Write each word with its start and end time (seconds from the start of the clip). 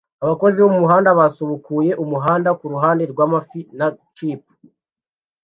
Abakozi 0.23 0.57
bo 0.63 0.69
mumuhanda 0.73 1.09
basubukuye 1.19 1.91
umuhanda 2.03 2.49
kuruhande 2.59 3.03
rwamafi 3.11 3.59
na 3.77 3.87
chip 4.15 4.41